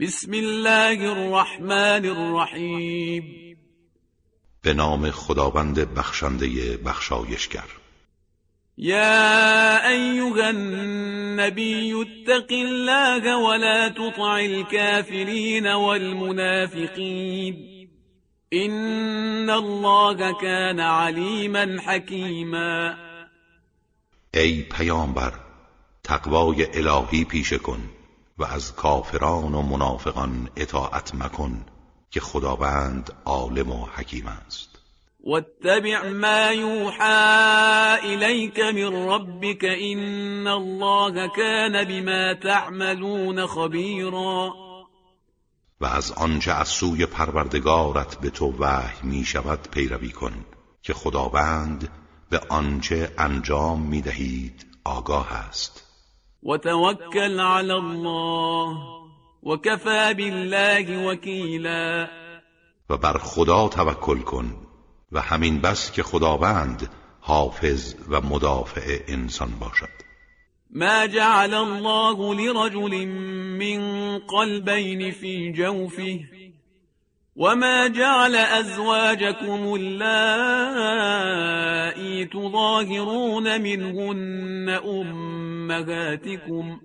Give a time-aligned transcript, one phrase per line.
[0.00, 3.56] بسم الله الرحمن الرحیم
[4.62, 7.64] به نام خداوند بخشنده بخشایشگر.
[8.76, 17.56] یا ایها النبی اتق الله ولا تطع الكافرین والمنافقین.
[18.52, 22.94] ان الله كان علیما حکیما.
[24.34, 25.32] ای پیامبر
[26.04, 27.99] تقوای الهی پیشه کن.
[28.40, 31.64] و از کافران و منافقان اطاعت مکن
[32.10, 34.78] که خداوند عالم و حکیم است.
[35.26, 44.54] واتبع ما یوحى الیک من ربک ان الله كان بما تعملون خبیرا.
[45.80, 50.44] و از آنچه از سوی پروردگارت به تو وحی می شود پیروی کن
[50.82, 51.88] که خداوند
[52.30, 55.89] به آنچه انجام می دهید آگاه است.
[56.42, 58.76] وتوکل علی الله
[59.42, 62.08] وكفى بالله وکیلا
[62.90, 64.56] و بر خدا توکل کن
[65.12, 70.10] و همین بس که خداوند حافظ و مدافع انسان باشد.
[70.70, 73.06] ما جعل الله لرجل
[73.58, 76.20] من قلبين في جوفه
[77.40, 80.64] وما جعل أزواجكم اللائي
[82.24, 86.80] تظاهرون منهن أمهاتكم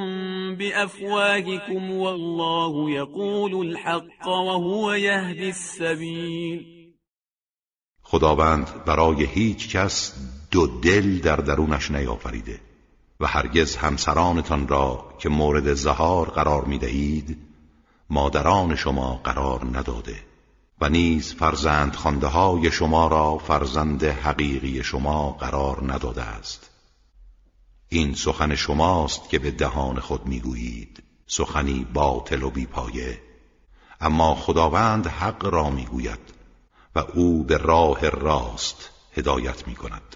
[0.56, 6.82] بأفواهكم والله يقول الحق وهو يهدي السبيل
[8.04, 10.16] خداوند برای هیچ کس
[10.52, 12.60] دو دل در درونش نیافریده
[13.20, 17.38] و هرگز همسرانتان را که مورد زهار قرار می دهید
[18.10, 20.24] مادران شما قرار نداده
[20.82, 26.70] و نیز فرزند خانده های شما را فرزند حقیقی شما قرار نداده است.
[27.90, 33.22] این سخن شماست که به دهان خود می‌گویید سخنی باطل و بیپایه.
[34.02, 36.20] اما خداوند حق را می‌گوید
[36.96, 40.16] و او به راه راست هدایت می کند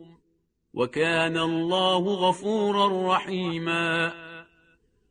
[0.73, 4.11] وكان الله غفورا رحيما.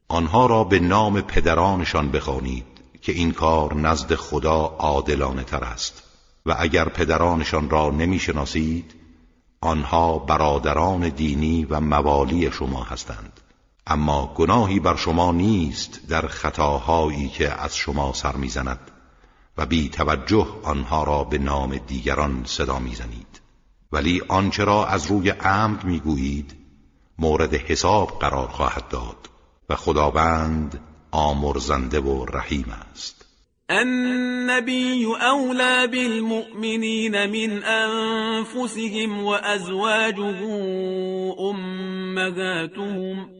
[0.08, 2.66] آنها را به نام پدرانشان بخوانید
[3.02, 6.02] که این کار نزد خدا عادلانه تر است
[6.46, 8.94] و اگر پدرانشان را نمی‌شناسید
[9.60, 13.40] آنها برادران دینی و موالی شما هستند.
[13.86, 18.90] اما گناهی بر شما نیست در خطاهایی که از شما سر می‌زند
[19.56, 23.29] و بی توجه آنها را به نام دیگران صدا می‌زنید.
[23.92, 26.54] ولی آنچه را از روی عمد می‌گویید
[27.18, 29.16] مورد حساب قرار خواهد داد
[29.68, 30.80] و خداوند
[31.10, 33.26] آمرزنده و رحیم است.
[33.70, 40.38] النبي أولى بالمؤمنين من أنفسهم وأزواجه
[41.50, 43.39] أمهاتهم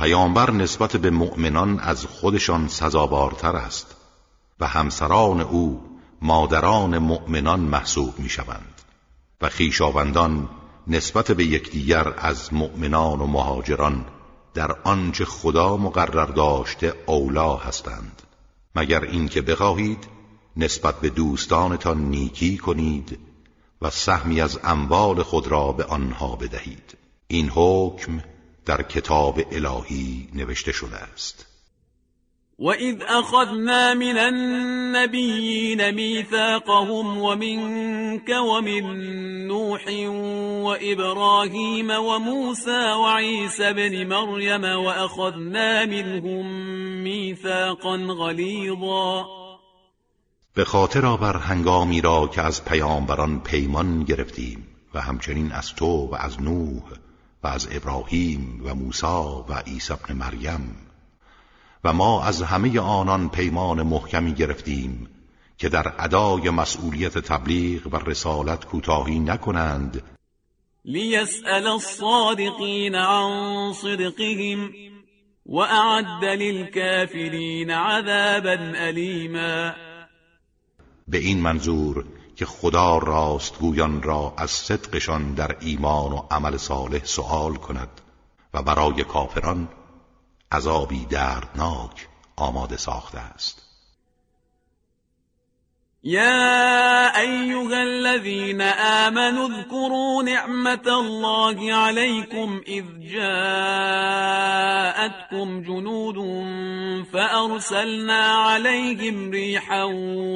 [0.00, 3.96] پیامبر نسبت به مؤمنان از خودشان سزاوارتر است
[4.60, 5.82] و همسران او
[6.22, 8.82] مادران مؤمنان محسوب می شوند
[9.40, 10.48] و خیشاوندان
[10.86, 14.04] نسبت به یکدیگر از مؤمنان و مهاجران
[14.54, 18.22] در آنچه خدا مقرر داشته اولا هستند.
[18.76, 20.06] مگر اینکه بخواهید
[20.56, 23.18] نسبت به دوستانتان نیکی کنید
[23.82, 26.98] و سهمی از اموال خود را به آنها بدهید.
[27.28, 28.22] این حکم
[28.66, 31.46] در کتاب الهی نوشته شده است.
[32.60, 38.84] وَإِذْ أَخَذْنَا مِنَ النَّبِيِّينَ مِيثَاقَهُمْ وَمِنكَ وَمِن
[39.48, 39.84] نُوحٍ
[40.66, 46.46] وَإِبْرَاهِيمَ وَمُوسَى وَعِيسَى ابْنِ مَرْيَمَ وَأَخَذْنَا مِنْهُم
[47.02, 49.24] مِيثَاقًا غَلِيظًا.
[50.54, 56.14] به خاطر آور هنگامی را که از پیامبران پیمان گرفتیم و همچنین از تو و
[56.14, 56.82] از نوح
[57.42, 60.76] و از ابراهیم و موسی و عیسی ابن مریم.
[61.84, 65.08] و ما از همه آنان پیمان محکمی گرفتیم
[65.58, 70.02] که در ادای مسئولیت تبلیغ و رسالت کوتاهی نکنند.
[70.84, 74.70] لیسأل الصادقین عن صدقهم
[75.46, 79.72] وأعد للكافرین عذابا ألیما.
[81.08, 82.04] به این منظور
[82.40, 88.00] که خدا راستگویان را از صدقشان در ایمان و عمل صالح سوال کند
[88.54, 89.68] و برای کافران
[90.52, 93.69] عذابی دردناک آماده ساخته است.
[96.04, 104.02] يا أيها الذين آمنوا اذكروا نعمة الله عليكم إذ جاءتكم
[105.62, 106.16] جنود
[107.12, 109.84] فأرسلنا عليهم ريحا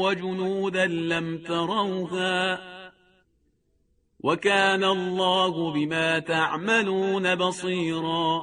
[0.01, 2.59] وجنودا لم تروها
[4.21, 8.43] وكان الله بما تعملون بصيرا.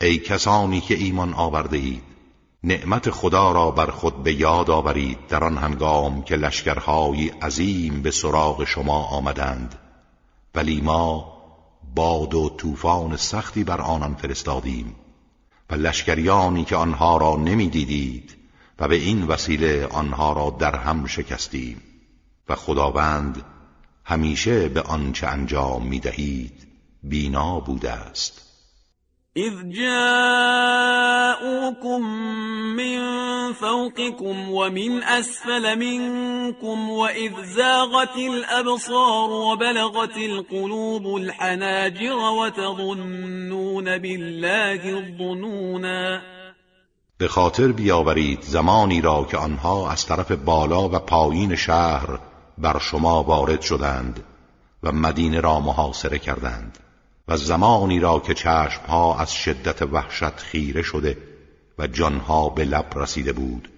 [0.00, 2.15] ای کسانی که ایمان آورده اید
[2.66, 8.10] نعمت خدا را بر خود به یاد آورید در آن هنگام که لشکرهای عظیم به
[8.10, 9.74] سراغ شما آمدند.
[10.54, 11.36] ولی ما
[11.94, 14.96] باد و طوفان سختی بر آنان فرستادیم
[15.70, 18.36] و لشکریانی که آنها را نمی‌دیدید
[18.78, 21.82] و به این وسیله آنها را در هم شکستیم.
[22.48, 23.42] و خداوند
[24.04, 26.66] همیشه به آنچه انجام می‌دهید
[27.02, 28.45] بینا بوده است.
[29.36, 31.20] إذ جاءوكم
[32.76, 32.98] من
[33.52, 46.22] فوقكم ومن أسفل منكم وإذ زاغت الأبصار وبلغت القلوب الحناجر وتظنون بالله الظنونا.
[47.18, 52.18] به خاطر بیاورید زمانی را که آنها از طرف بالا و پایین شهر
[52.58, 54.24] بر شما وارد شدند
[54.82, 56.85] و مدینه را محاصره کردند.
[57.28, 61.18] و زمانی را که چشمها از شدت وحشت خیره شده
[61.78, 63.68] و جانها به لب رسیده بود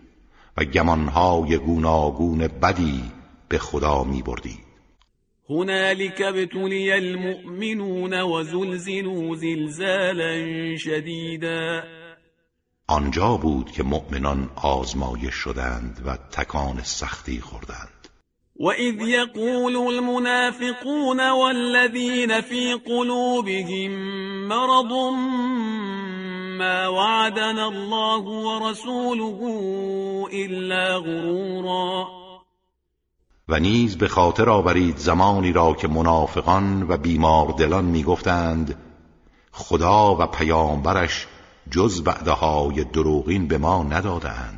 [0.56, 3.03] و گمانهای گوناگون بدی
[3.49, 4.69] به خدا می بردید
[5.50, 11.83] هنالك ابتلي المؤمنون وزلزلوا زلزالا شدیدا.
[12.87, 17.98] آنجا بود که مؤمنان آزمایش شدند و تکان سختی خوردند.
[18.58, 23.90] وإذ يقول المنافقون والذين في قلوبهم
[24.49, 24.93] مرض
[26.58, 29.38] ما وعدنا الله ورسوله
[30.32, 32.06] إلا غرورا.
[33.49, 38.78] و نیز به خاطر آورید زمانی را که منافقان و بیمار دلان می‌گفتند
[39.52, 41.26] خدا و پیامبرش
[41.70, 44.57] جز بعدهای دروغین به ما ندادند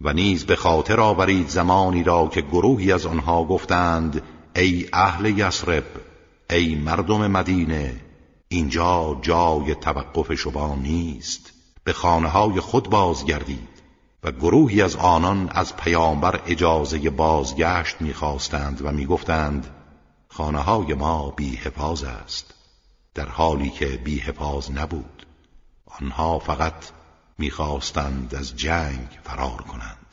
[0.00, 4.22] و نیز به خاطر آورید زمانی را که گروهی از آنها گفتند
[4.56, 5.84] ای اهل یسرب
[6.50, 8.00] ای مردم مدینه
[8.48, 11.52] اینجا جای توقف شما نیست.
[11.84, 13.68] به خانه های خود بازگردید.
[14.22, 19.66] و گروهی از آنان از پیامبر اجازه بازگشت می‌خواستند و می‌گفتند
[20.28, 22.54] خانه های ما بی حفاظ است.
[23.14, 25.26] در حالی که بی حفاظ نبود.
[26.00, 26.74] آنها فقط
[27.38, 30.08] می‌خواستند از جنگ فرار کنند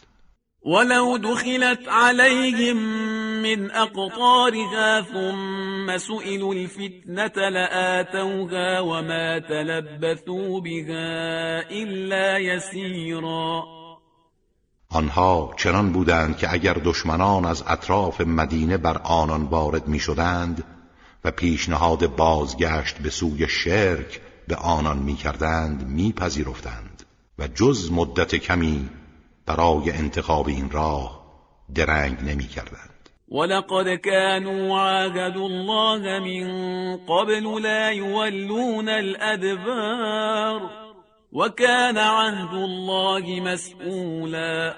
[0.65, 2.77] ولو دخلت عليهم
[3.41, 13.63] من أقطارها ثم سئلوا الفتنة لآتوها وما تلبثوا بها إلا يسيرا
[14.89, 20.63] آنها چنان بودند که اگر دشمنان از اطراف مدینه بر آنان وارد می شدند
[21.25, 26.94] و پیشنهاد بازگشت به سوی شرک به آنان می کردند می پذیرفتند.
[27.39, 28.89] و جز مدت کمی
[29.45, 31.25] برای انتخاب این راه
[31.75, 40.61] درنگ نمی کردند ولقد كانوا عاهدوا الله من قبل لا يولون الأدبار
[41.33, 44.73] وكان عهد الله مسئولا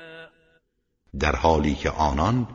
[1.20, 2.48] در حالی که آنان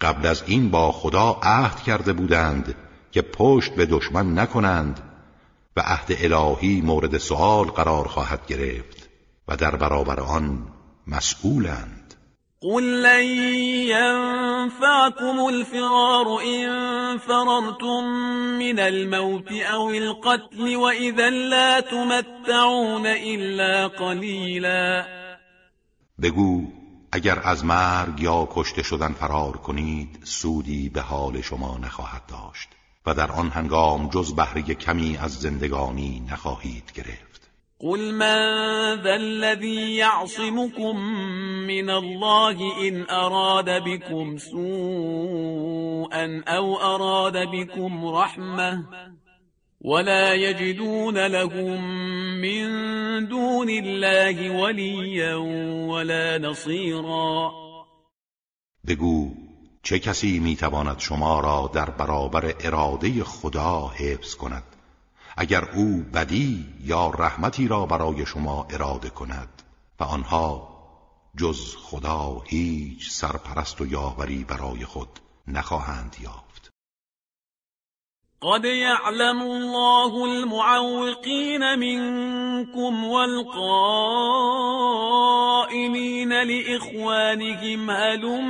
[0.00, 2.74] قبل از این با خدا عهد کرده بودند
[3.12, 5.00] که پشت به دشمن نکنند
[5.76, 8.99] و عهد الهی مورد سوال قرار خواهد گرفت.
[9.50, 10.66] و در برابر آن
[11.06, 12.14] مسئولند.
[12.62, 13.24] قل لن
[13.88, 18.04] ينفعكم الفرار إن فررتم
[18.58, 25.06] من الموت أو القتل وإذا لا تمتعون إلا قليلا.
[26.22, 26.62] بگو
[27.12, 32.68] اگر از مرگ یا کشته شدن فرار کنید سودی به حال شما نخواهد داشت
[33.06, 37.29] و در آن هنگام جز بهره کمی از زندگانی نخواهید گرفت.
[37.82, 38.36] قل من
[39.02, 40.96] ذا الذي يعصمكم
[41.66, 48.84] من الله إن أراد بكم سوءا أو أراد بكم رحمة
[49.80, 51.84] ولا يجدون لهم
[52.40, 52.68] من
[53.28, 55.34] دون الله وليا
[55.88, 57.52] ولا نصيرا
[58.84, 59.30] بگو
[59.82, 64.69] چه کسی میتواند شما را در برابر اراده خدا حفظ کند؟
[65.40, 69.62] اگر او بدی یا رحمتی را برای شما اراده کند
[70.00, 70.68] و آنها
[71.36, 75.08] جز خدا هیچ سرپرست و یاوری برای خود
[75.48, 76.70] نخواهند یافت.
[78.42, 83.52] قد يعلم الله المعوقين منكم والقائمين
[86.32, 88.40] لإخوانهم هلم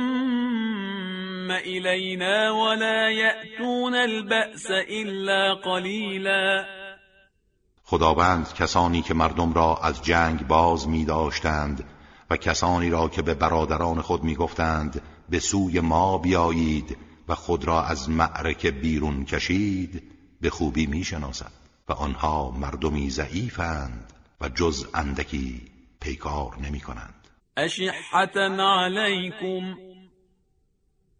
[1.51, 6.80] إلينا ولا يأتون البأس إلا قليلاً
[7.91, 11.83] خداوند کسانی که مردم را از جنگ باز می داشتند
[12.29, 17.65] و کسانی را که به برادران خود می گفتند به سوی ما بیایید و خود
[17.65, 20.03] را از معرکه بیرون کشید
[20.41, 21.51] به خوبی می شناسد
[21.89, 25.61] و آنها مردمی ضعیفند و جز اندکی
[25.99, 27.27] پیکار نمی کنند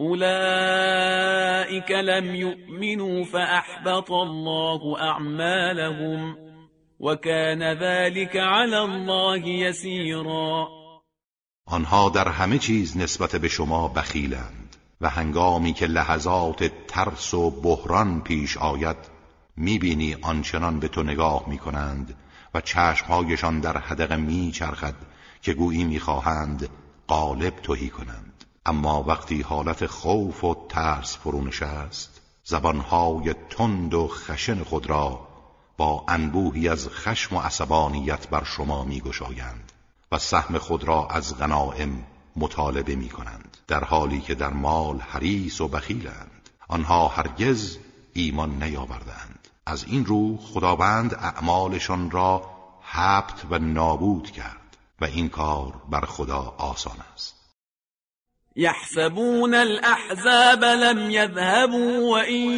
[0.00, 6.36] أولئك لم يؤمنوا فأحبط الله أعمالهم
[7.00, 10.68] وكان ذلك على الله يسيرا
[11.66, 18.20] آنها در همه چیز نسبت به شما بخیلند و هنگامی که لحظات ترس و بحران
[18.20, 18.96] پیش آید
[19.56, 22.14] می‌بینی آنچنان به تو نگاه می‌کنند
[22.54, 24.94] و چشمهایشان در حدق میچرخد
[25.42, 26.68] که گویی می‌خواهند
[27.06, 28.23] قالب توهی کنند.
[28.66, 35.28] اما وقتی حالت خوف و ترس فرو نشست زبانهای تند و خشن خود را
[35.76, 39.72] با انبوهی از خشم و عصبانیت بر شما میگشایند
[40.12, 42.04] و سهم خود را از غنائم
[42.36, 46.50] مطالبه می کنند در حالی که در مال حریص و بخیلند.
[46.68, 47.78] آنها هرگز
[48.12, 49.48] ایمان نیاوردند.
[49.66, 52.50] از این رو خداوند اعمالشان را
[52.82, 57.43] حبت و نابود کرد و این کار بر خدا آسان است.
[58.56, 62.50] يحسبون الأحزاب لم يذهبوا وإن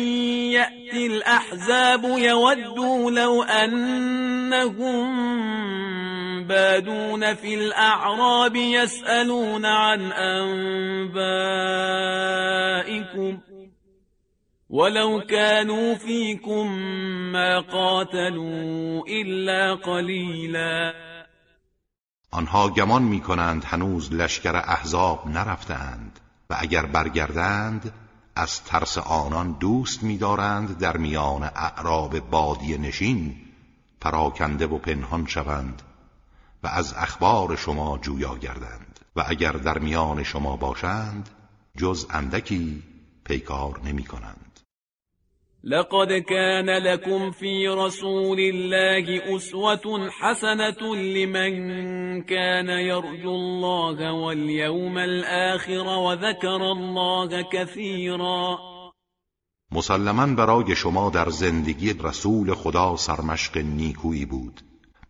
[0.53, 5.07] يأتي الأحزاب يودوا لو أنهم
[6.47, 11.31] بادون في الأعراب يسألون عن أنبائكم
[14.71, 16.79] ولو كانوا فيكم
[17.33, 21.16] ما قاتلوا إلا قليلاً
[22.37, 27.93] آنها گمان می کنند هنوز لشکر احزاب نرفتند و اگر برگردند
[28.35, 33.37] از ترس آنان دوست می‌دارند در میان اعراب بادی نشین
[34.00, 35.83] پراکنده و پنهان شوند
[36.62, 41.28] و از اخبار شما جویا گردند و اگر در میان شما باشند
[41.76, 42.83] جز اندکی
[43.25, 44.46] پیکار نمی کنند
[45.67, 56.73] لقد كان لكم في رسول الله أسوة حسنة لمن كان يرجو الله واليوم الآخر وذكر
[56.73, 58.59] الله كثيرا.
[59.73, 64.61] مسلما برای شما در زندگی رسول خدا سرمشق نیکویی بود.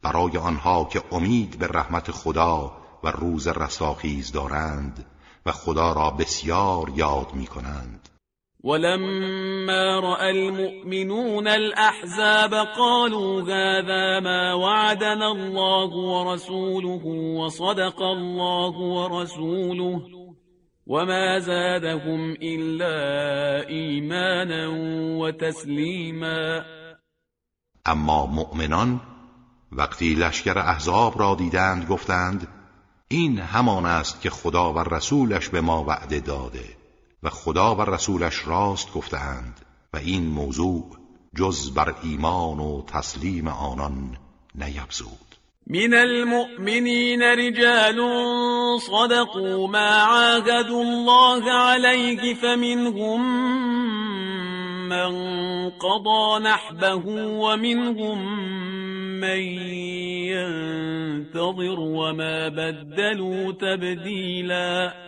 [0.02, 2.72] برای آنها که امید به رحمت خدا
[3.04, 5.06] و روز رستاخیز دارند
[5.46, 8.15] و خدا را بسیار یاد می کنند
[8.64, 17.04] ولما رأى المؤمنون الأحزاب قالوا هذا ما وعدنا الله ورسوله
[17.40, 20.00] وصدق الله ورسوله
[20.86, 22.96] وما زادهم إلا
[23.68, 24.68] إيمانا
[25.20, 26.64] وتسليما.
[27.86, 29.00] اما مؤمنان
[29.72, 32.48] وقتی لشکر احزاب را دیدند گفتند
[33.08, 36.75] این همان است که خدا و رسولش به ما وعده داده.
[37.26, 39.60] و خدا و رسولش راست گفتهاند
[39.94, 40.84] و این موضوع
[41.36, 44.16] جز بر ایمان و تسلیم آنان
[44.54, 45.26] نیفزود.
[45.66, 47.98] من المؤمنين رجال
[48.78, 53.20] صدقوا ما عاهدوا الله عليه فمنهم
[54.88, 55.10] من
[55.70, 58.18] قضى نحبه ومنهم
[59.20, 59.40] من
[60.30, 65.06] ينتظر وما بدلوا تبدیلا.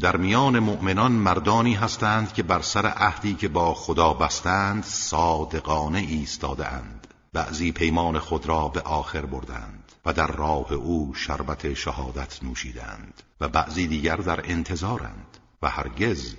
[0.00, 6.72] در میان مؤمنان مردانی هستند که بر سر عهدی که با خدا بستند صادقانه ایستاده
[6.72, 13.22] اند بعضی پیمان خود را به آخر بردند و در راه او شربت شهادت نوشیدند
[13.40, 16.34] و بعضی دیگر در انتظارند و هرگز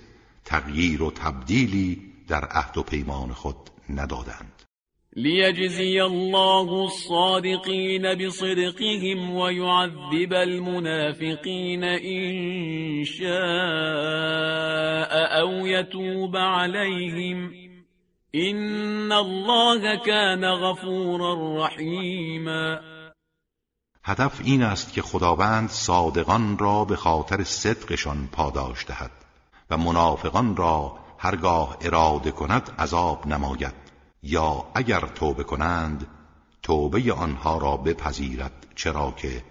[0.46, 4.51] تغییر و تبدیلی در عهد و پیمان خود ندادند.
[5.16, 13.32] لیجزی الله الصادقین بصدقهم ويعذب المنافقین إن شاء
[15.42, 17.54] أو يتوب عليهم
[18.36, 22.80] إن الله كان غفورا رحیما
[24.04, 29.12] هدف این است که خداوند صادقان را به خاطر صدقشان پاداش دهد
[29.70, 33.91] و منافقان را هرگاه اراده کند عذاب نماید.
[34.24, 36.08] یا اگر توبه کنند
[36.64, 39.44] توبه آنها را بپذیرد چرا که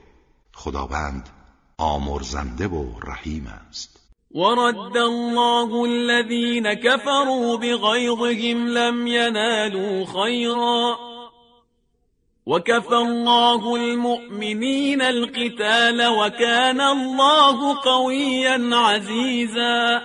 [0.55, 1.29] خداوند
[1.79, 4.01] آمرزنده و رحیم است.
[4.35, 10.97] ورد الله الذين كفروا بغيظهم لم ينالوا خيرا
[12.47, 20.03] وكفى الله المؤمنين القتال وكان الله قويا عزيزا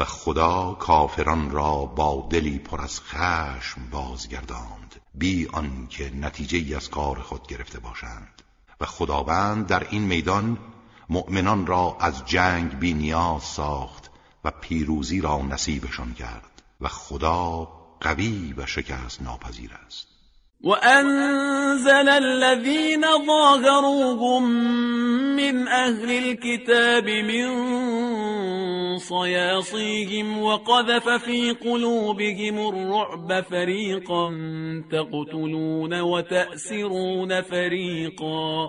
[0.00, 7.20] و خدا کافران را با دلی پر از خشم بازگرداند بی آنکه نتیجه از کار
[7.20, 8.42] خود گرفته باشند.
[8.80, 10.58] و خداوند در این میدان
[11.08, 14.10] مؤمنان را از جنگ بی نیاز ساخت
[14.44, 17.68] و پیروزی را نصیبشان کرد و خدا
[18.00, 20.09] قوی و شکست ناپذیر است.
[20.62, 24.42] وأنزل الذين ظاهروهم
[25.36, 27.48] من أهل الكتاب من
[28.98, 34.30] صياصيهم وقذف في قلوبهم الرعب فريقا
[34.92, 38.68] تقتلون وتأسرون فريقا.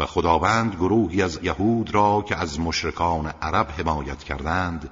[0.00, 4.90] و خداوند گروهی از یهود را که از مشرکان عرب حمایت کردند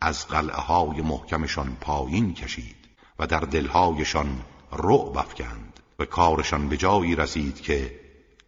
[0.00, 2.76] از قلعه های محکمشان پایین کشید
[3.18, 4.26] و در دلهایشان
[4.76, 7.90] رعب افکند و کارشان به جایی رسید که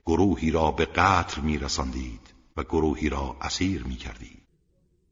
[0.07, 4.43] گروهی را به قتل می رسندید و گروهی را اسیر می کردید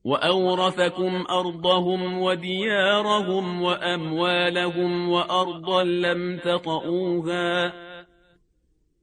[0.04, 7.70] و اورثکم ارضهم و دیارهم و اموالهم و ارضا لم تطعوها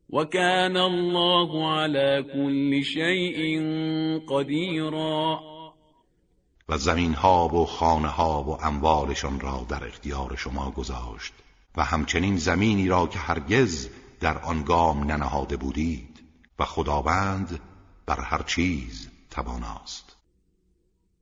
[0.09, 3.59] وكان الله على كل شيء
[4.29, 5.39] قدیرا
[6.69, 11.33] و زمین ها و خانه ها و اموالشان را در اختیار شما گذاشت.
[11.77, 13.87] و همچنین زمینی را که هرگز
[14.19, 16.19] در آن گام ننهاده بودید
[16.59, 17.59] و خداوند
[18.05, 20.12] بر هر چیز تواناست.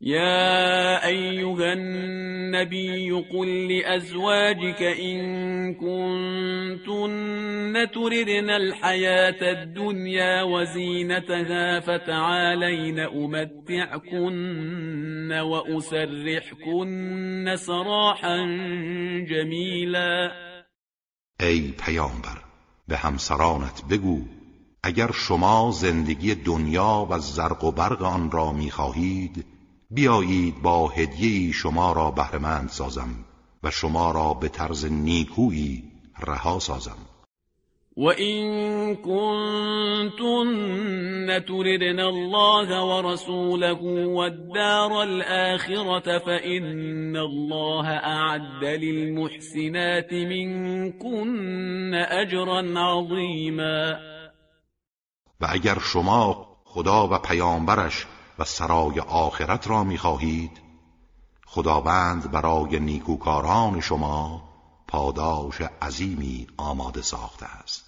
[0.03, 7.21] يا أيها النبي قل لأزواجك إن كنتن
[7.93, 14.41] تردن الحياة الدنيا وزينتها فتعالين أمتعكن
[15.31, 16.85] وأسرحكن
[17.55, 18.37] سراحا
[19.29, 20.31] جميلا.
[21.39, 22.37] ای پیامبر
[22.87, 24.21] به همسرانت بگو
[24.83, 29.45] اگر شما زندگی دنیا و زرق و برق آن را میخواهید
[29.91, 33.09] بیایید با هدیه شما را بهرمند سازم
[33.63, 35.83] و شما را به طرز نیکویی
[36.27, 36.97] رها سازم.
[37.97, 40.47] و این کنتن
[41.39, 43.73] تردن الله و رسوله
[44.05, 53.93] و الدار الآخرة فإن الله اعد للمحسنات منكن اجرا عظیما.
[55.41, 58.05] و اگر شما خدا و پیامبرش
[58.41, 60.51] و سرای آخرت را می‌خواهید.
[61.45, 64.43] خداوند برای نیکوکاران شما
[64.87, 67.85] پاداش عظیمی آماده ساخته است.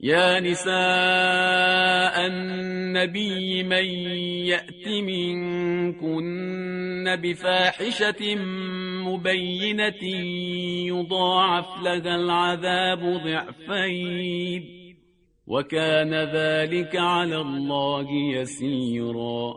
[0.00, 3.84] یا نساء النبی من
[4.44, 6.26] یأت منكن
[7.22, 8.34] بفاحشة
[9.04, 10.02] مبینة
[10.86, 14.85] یضاعف لها العذاب ضعفین.
[15.46, 19.54] وكان ذلك على الله يسيرا.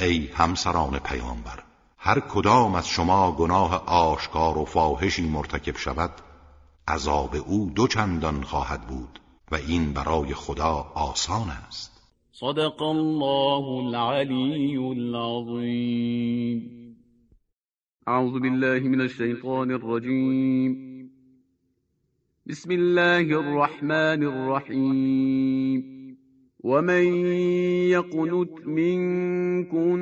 [0.00, 1.62] ای همسران پیامبر
[1.98, 6.10] هر کدام از شما گناه آشکار و فاحشی مرتکب شود
[6.88, 9.20] عذاب او دو چندان خواهد بود
[9.52, 12.02] و این برای خدا آسان است.
[12.32, 16.62] صدق الله العلی العظیم.
[18.06, 20.91] اعوذ بالله من الشیطان الرجیم.
[22.46, 25.82] بسم الله الرحمن الرحیم
[26.64, 27.04] ومن
[27.90, 29.92] يقنت منكن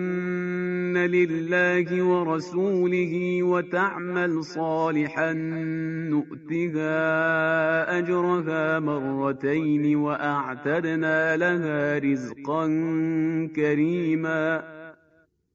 [0.96, 5.32] لله ورسوله وتعمل صالحا
[6.12, 6.98] نؤتها
[7.98, 12.66] اجرها مرتين واعتدنا لها رزقا
[13.56, 14.62] كريما.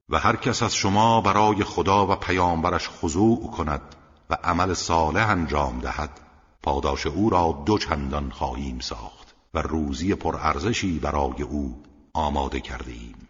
[0.10, 3.82] و هر کس از شما برای خدا و پیامبرش خضوع کند
[4.30, 6.24] و عمل صالح انجام دهد.
[6.65, 13.28] پاداش او را دو چندان خواهیم ساخت و روزی پرارزشی برای او آماده کرده ایم.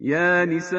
[0.00, 0.78] یا نساء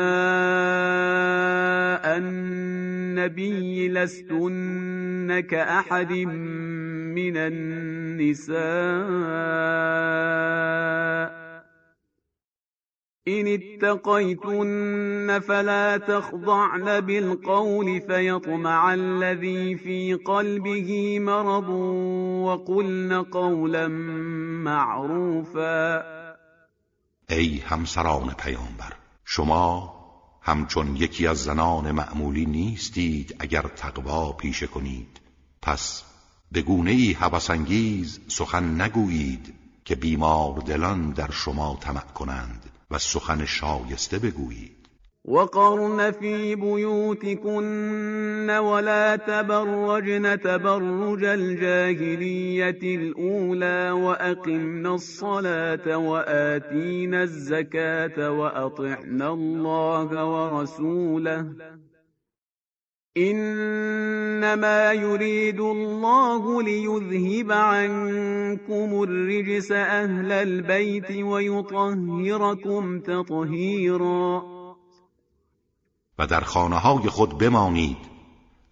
[2.15, 8.57] النبی لستن كأحد من النساء
[13.27, 21.69] إن اتقيتن فلا تخضعن بالقول فيطمع الذي في قلبه مرض
[22.47, 23.87] وقلن قولا
[24.67, 26.03] معروفا
[27.29, 28.93] ای همسران پیامبر
[29.25, 29.93] شما
[30.41, 35.21] همچون یکی از زنان معمولی نیستید اگر تقوا پیشه کنید.
[35.61, 36.03] پس
[36.51, 39.53] به گونه ای حبسانگیز سخن نگویید
[39.85, 42.76] که بیمار دلان در شما طمع کنند.
[42.91, 44.77] و سخن شایسته بگویید.
[45.27, 61.45] وقرن في بيوتكن ولا تبرجن تبرج الجاهلية الأولى وأقمنا الصلاة وآتينا الزكاة وأطعنا الله ورسوله
[63.17, 74.43] إنما يريد الله ليذهب عنكم الرجس أهل البيت ويطهركم تطهيرا.
[76.19, 77.97] و در خانه های خود بمانید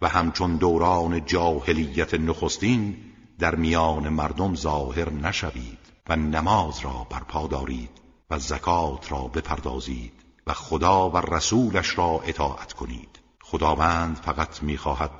[0.02, 2.96] و همچون دوران جاهلیت نخستین
[3.38, 7.90] در میان مردم ظاهر نشوید و نماز را برپا دارید
[8.30, 10.12] و زکات را بپردازید
[10.46, 13.15] و خدا و رسولش را اطاعت کنید.
[13.50, 15.10] خداوند فقط می‌خواهد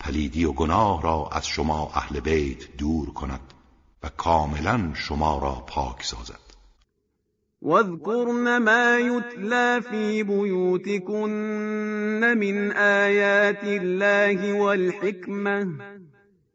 [0.00, 3.40] پلیدی و گناه را از شما اهل بیت دور کند
[4.02, 6.50] و کاملا شما را پاک سازد.
[7.62, 11.30] واذكرن ما يتلى في بيوتكن
[12.38, 15.66] من آيات الله والحكمة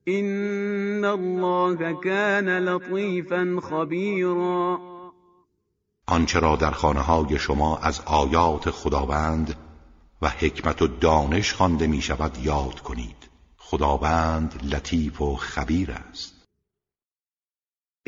[0.08, 4.80] إن الله كان لطيفا خبيرا
[6.08, 9.65] آنچه را در خانه های شما از آیات خداوند
[10.26, 13.30] و حکمت و دانش خوانده می شود یاد کنید.
[13.58, 16.36] خداوند لطیف و خبیر است.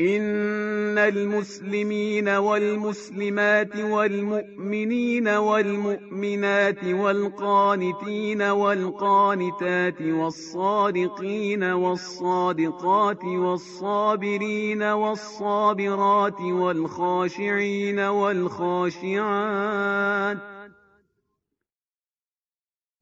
[0.00, 19.18] إن المسلمين والمسلمات والمؤمنين والمؤمنات والقانتين والقانتات والصادقين والصادقات والصابرين والصابرات والخاشعين والخاشعات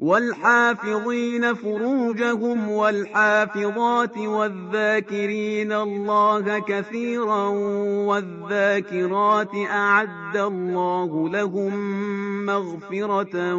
[0.00, 7.48] والحافظين فروجهم والحافظات والذاكرين الله كثيرا
[8.08, 11.72] والذاكرات أعد الله لهم
[12.46, 13.54] مغفرة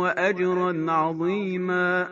[0.00, 2.08] وأجرا عظيما.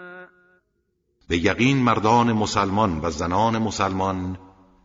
[1.28, 4.36] به یقین مردان مسلمان و زنان مسلمان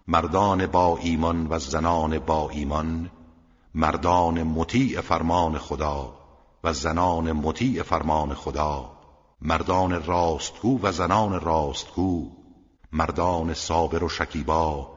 [0.08, 3.10] مردان با ایمان و زنان با ایمان
[3.76, 6.19] مردان مطیع فرمان خدا
[6.64, 8.92] و زنان مطیع فرمان خدا
[9.42, 12.32] مردان راستگو و زنان راستگو
[12.92, 14.88] مردان صابر و شکیبا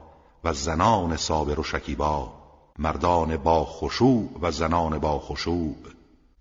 [0.43, 2.33] و زنان صابر و شکیبا
[2.79, 5.75] مردان با خشوع و زنان با خشوع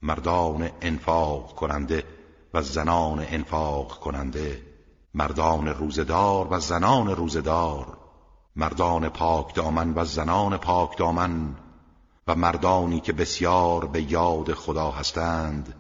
[0.02, 2.04] مردان انفاق کننده
[2.54, 4.62] و زنان انفاق کننده
[5.14, 7.98] مردان روزدار و زنان روزدار
[8.56, 11.56] مردان پاک دامن و زنان پاک دامن
[12.26, 15.74] و مردانی که بسیار به یاد خدا هستند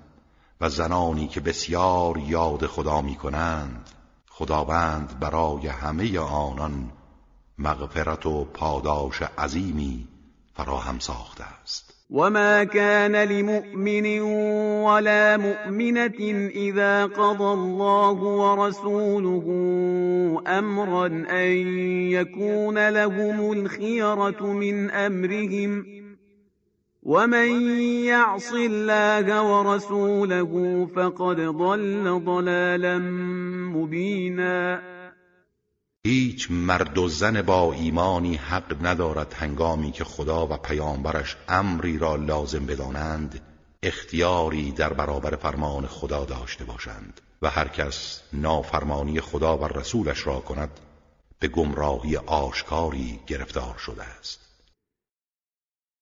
[0.60, 3.90] و زنانی که بسیار یاد خدا می کنند.
[4.30, 6.92] خداوند برای همه آنان
[7.58, 10.08] مغفرت و پاداش عظیمی
[10.54, 11.94] فراهم ساخته است.
[12.10, 14.20] وما كان لمؤمن
[14.84, 19.46] ولا مؤمنة إذا قضى الله ورسوله
[20.46, 21.52] أمرا أن
[22.10, 26.01] يكون لهم الخيرة من أمرهم
[27.02, 32.98] ومن يعص الله ورسوله فقد ضل ضلالا
[33.74, 34.80] مبينا.
[36.06, 42.16] هیچ مرد و زن با ایمانی حق ندارد هنگامی که خدا و پیامبرش امری را
[42.16, 43.40] لازم بدانند
[43.82, 50.40] اختیاری در برابر فرمان خدا داشته باشند و هر کس نافرمانی خدا و رسولش را
[50.40, 50.70] کند
[51.38, 54.41] به گمراهی آشکاری گرفتار شده است.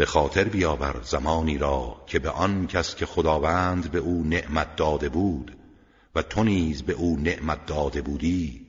[0.00, 5.08] به خاطر بیاور زمانی را که به آن کس که خداوند به او نعمت داده
[5.08, 5.56] بود
[6.14, 8.66] و تو نیز به او نعمت داده بودی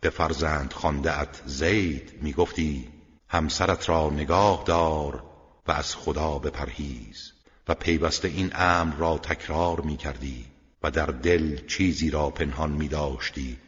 [0.00, 0.74] به فرزند
[1.06, 2.88] ات زید می‌گفتی
[3.28, 5.24] همسرت را نگاه دار
[5.66, 7.32] و از خدا بپرهیز
[7.68, 10.44] و پیوسته این امر را تکرار می کردی
[10.82, 13.58] و در دل چیزی را پنهان می داشتی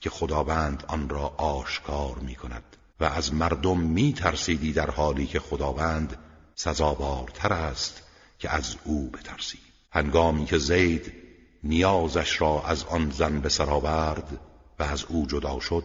[0.00, 5.40] که خداوند آن را آشکار می کند و از مردم می ترسیدی در حالی که
[5.40, 6.16] خداوند
[6.60, 8.02] سزاوارتر است
[8.38, 9.58] که از او بترسی.
[9.90, 11.12] هنگامی که زید
[11.64, 14.40] نیازش را از آن زن به سر آورد
[14.78, 15.84] و از او جدا شد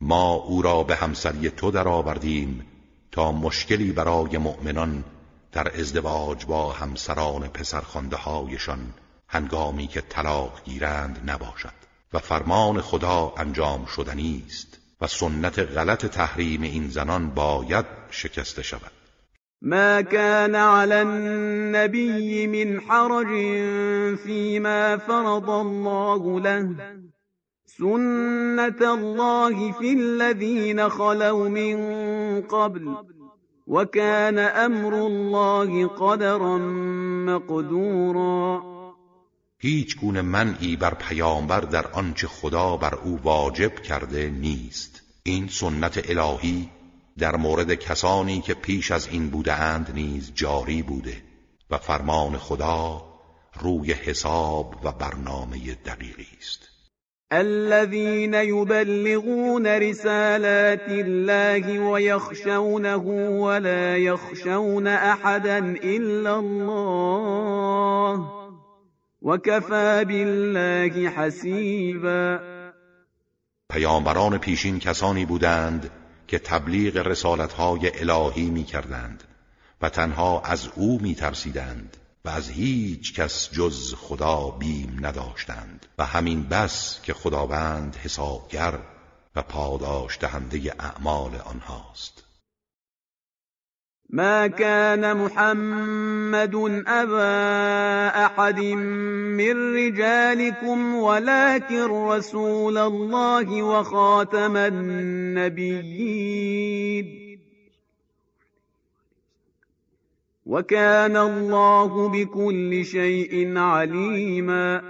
[0.00, 2.66] ما او را به همسری تو درآوردیم
[3.12, 5.04] تا مشکلی برای مؤمنان
[5.52, 8.94] در ازدواج با همسران پسرخوانده هایشان
[9.28, 11.78] هنگامی که طلاق گیرند نباشد.
[12.12, 18.97] و فرمان خدا انجام شدنی است و سنت غلط تحریم این زنان باید شکسته شود.
[19.62, 23.26] ما كان على النبي من حرج
[24.16, 26.76] فيما فرض الله له.
[27.66, 31.76] سنة الله في الذين خلوا من
[32.42, 32.94] قبل
[33.66, 36.58] وكان أمر الله قدرا
[37.26, 38.62] مقدورا.
[39.60, 45.02] هیچ گونه منعی بر پیامبر در آنچه خدا بر او واجب کرده نیست.
[45.22, 46.68] این سنت الهی
[47.18, 51.22] در مورد کسانی که پیش از این بوده اند نیز جاری بوده
[51.70, 53.02] و فرمان خدا
[53.60, 56.68] روی حساب و برنامه دقیقی است.
[57.30, 68.24] الذين يبلغون رسالات الله ويخشونه ولا يخشون احدا الا الله
[69.22, 72.40] وكفى بالله حسيبا.
[73.70, 75.90] پیامبران پیشین کسانی بودند
[76.28, 79.24] که تبلیغ رسالتهای الهی می کردند
[79.82, 86.06] و تنها از او می ترسیدند و از هیچ کس جز خدا بیم نداشتند و
[86.06, 88.78] همین بس که خداوند حسابگر
[89.36, 92.27] و پاداش دهنده اعمال آنهاست.
[94.10, 96.54] ما كان محمد
[96.86, 105.88] أبا أحد من رجالكم ولكن رسول الله وخاتم النبيين.
[110.46, 114.82] وكان الله بكل شيء عليما.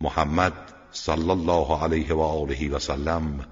[0.00, 0.52] محمد
[0.92, 3.46] صلی الله علیه و آله و سلم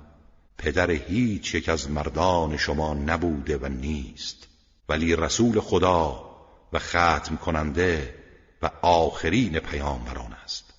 [0.58, 4.43] پدر هیچ یک از مردان شما نبوده و نیست.
[4.88, 6.24] ولی رسول خدا
[6.72, 8.14] و ختم کننده
[8.62, 10.74] و آخرین پیامبران است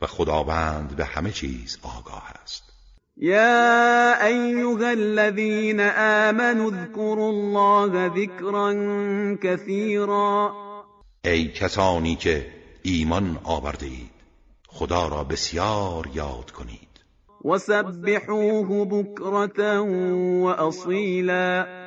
[0.00, 2.62] و خداوند به همه چیز آگاه است.
[3.16, 8.74] یا ایها الذين آمنوا اذكروا الله ذکرا
[9.42, 10.52] كثيرا
[11.24, 12.46] ای کسانی که
[12.82, 14.10] ایمان آورده اید
[14.68, 16.88] خدا را بسیار یاد کنید.
[17.44, 19.80] وسبحوه بكرة
[20.42, 21.83] وأصيلا و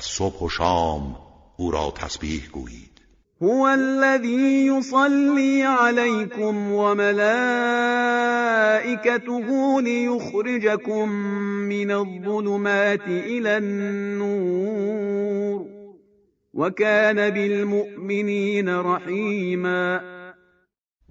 [0.00, 1.16] صبح و شام
[1.56, 2.94] او را تسبیح گویید.
[3.42, 7.40] هو الذي يصلي عليكم وملائكته
[9.80, 11.08] ليخرجكم
[11.68, 14.94] من الظلمات إلى النور
[16.54, 20.00] وكان بالمؤمنين رحیما.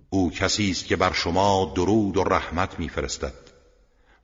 [0.09, 3.52] او کسی است که بر شما درود و رحمت میفرستد.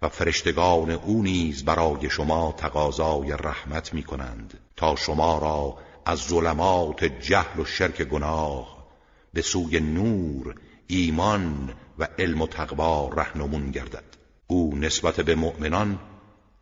[0.01, 7.03] و فرشتگان او نیز برای شما تقاضای رحمت می کنند تا شما را از ظلمات
[7.03, 8.87] جهل و شرک گناه
[9.33, 10.55] به سوی نور
[10.87, 14.03] ایمان و علم و تقوا رهنمون گردد.
[14.47, 15.99] او نسبت به مؤمنان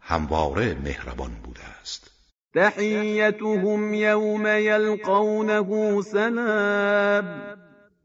[0.01, 2.11] همواره مهربان بوده است.
[2.53, 7.25] تحیتهم یوم یلقونه سلام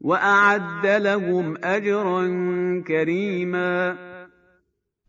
[0.01, 2.21] و اعد لهم اجرا
[2.81, 4.12] کریما.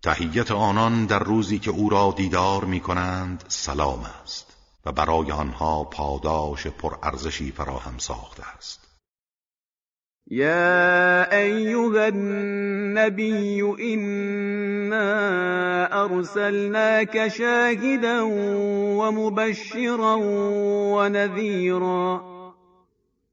[0.05, 5.85] تحیت آنان در روزی که او را دیدار می کنند سلام است و برای آنها
[5.85, 8.81] پاداش پرارزشی فراهم ساخته است.
[10.27, 15.07] یا ایها النبی إنا
[15.87, 18.27] ارسلناك شاهدا
[18.99, 20.19] ومبشرا
[20.97, 22.23] ونذيرا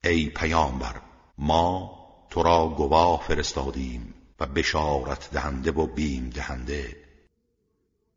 [0.03, 0.95] ای پیامبر
[1.38, 1.91] ما
[2.29, 4.20] تو را گواه فرستادیم.
[4.41, 6.95] و بشارت دهنده و بیم دهنده.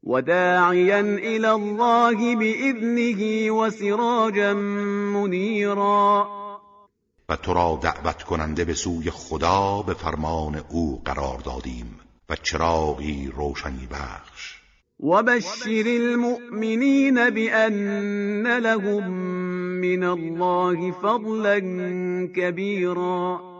[0.04, 4.54] و داعیا الى الله باذنه و سراجا
[5.14, 6.28] منیرا.
[7.28, 13.32] و تو را دعوت کننده به سوی خدا به فرمان او قرار دادیم و چراغی
[13.36, 14.60] روشنی بخش.
[15.00, 19.10] و بشر المؤمنین بأن لهم
[19.80, 21.60] من الله فضلا
[22.36, 23.53] كبيرا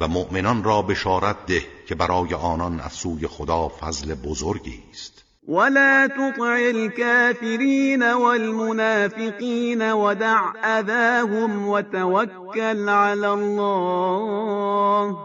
[0.00, 5.24] و مؤمنان را بشارت ده که برای آنان از سوی خدا فضل بزرگی است.
[5.48, 15.16] ولا تطع الكافرين والمنافقين ودع اذاهم وتوكل على الله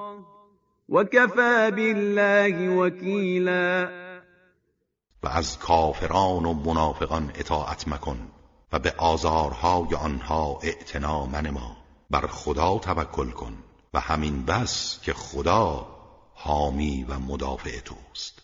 [0.90, 3.90] وكفى بالله وكيلا.
[5.24, 8.18] و از کافران و منافقان اطاعت مکن
[8.74, 11.78] و به آزارهای آنها اعتنا منما.
[12.10, 13.54] بر خدا توکل کن.
[13.94, 15.88] و همین بس که خدا
[16.34, 18.42] حامی و مدافع توست.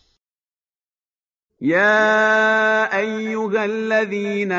[1.60, 4.52] يا أيها الذين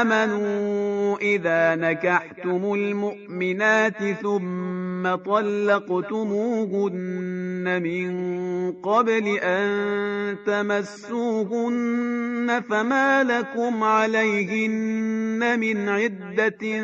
[0.00, 6.62] آمنوا إذا نكحتم المؤمنات ثم طلقتموهن
[7.82, 8.12] من
[8.72, 11.92] قبل أن تمسوهن
[12.70, 16.82] فما لكم عليهن من عدة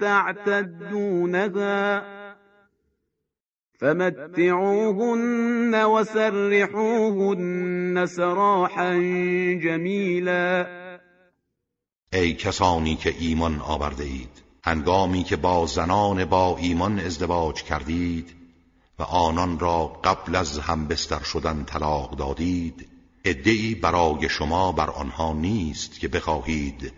[0.00, 1.48] تعتدونها
[3.80, 7.26] فمتعوهن وسرحوهن
[8.06, 8.94] سراحا
[9.62, 10.66] جمیلا
[12.12, 18.34] ای کسانی که ایمان آورده اید هنگامی که با زنان با ایمان ازدواج کردید
[18.98, 22.88] و آنان را قبل از هم بستر شدن طلاق دادید
[23.24, 26.92] ادعی برای شما بر آنها نیست که بخواهید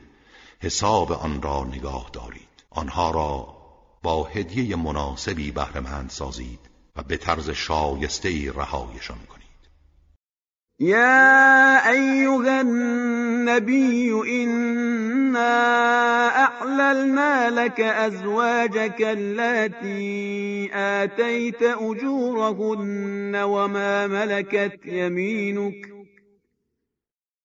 [0.60, 2.48] حساب آن را نگاه دارید.
[2.70, 3.56] آنها را
[4.02, 6.69] با هدیه مناسبی بهرهمند سازید.
[6.96, 9.40] و به طرز شایسته ای رهایشان کنید.
[10.78, 15.50] یا ایها النبی انا
[16.28, 25.99] احللنا لك ازواجك التي آتيت اجورهن وما ملكت يمينك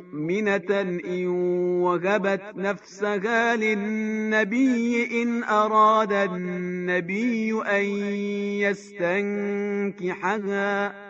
[0.00, 1.26] مؤمنة إن
[1.84, 7.84] وهبت نفسها للنبي إن أراد النبي أن
[10.00, 11.09] يستنكحها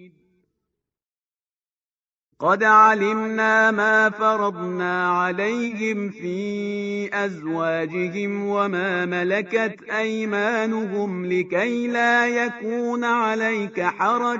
[2.41, 14.39] قد علمنا ما فرضنا عليهم في أزواجهم وما ملكت أيمانهم لكي لا يكون عليك حرج